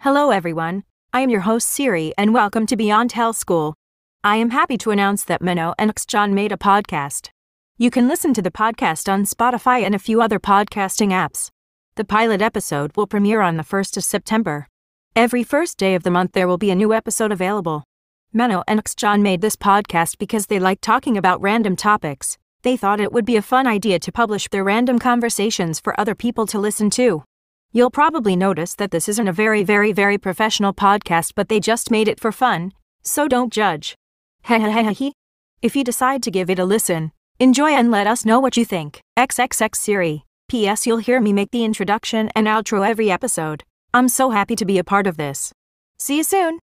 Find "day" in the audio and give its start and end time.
15.78-15.94